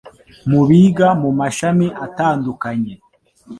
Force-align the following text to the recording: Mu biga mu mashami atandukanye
Mu 0.49 0.61
biga 0.67 1.07
mu 1.21 1.29
mashami 1.39 1.87
atandukanye 2.05 2.93